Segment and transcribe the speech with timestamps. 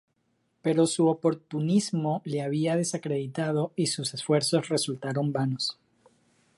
[0.63, 5.77] Pero su oportunismo le había desacreditado y sus esfuerzos resultaron vanos.